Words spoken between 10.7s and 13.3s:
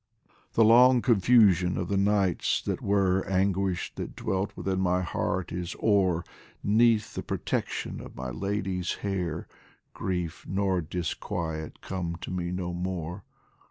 disquiet come to me no more.